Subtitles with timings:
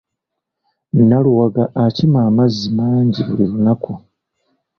[1.07, 3.91] Naluwaga akima amazzi mangi buli lunaaku.